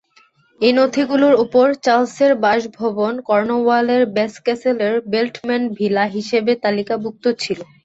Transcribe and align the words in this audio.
এই 0.61 0.73
নথিগুলোর 0.77 1.33
ওপর 1.43 1.67
চার্লসের 1.85 2.31
বাসভবন 2.43 3.13
কর্নওয়ালের 3.29 4.03
বসক্যাসলের 4.15 4.93
বেলমন্ট 5.11 5.65
ভিলা 5.77 6.05
হিসেবে 6.15 6.51
তালিকাভুক্ত 6.63 7.25
ছিল। 7.41 7.59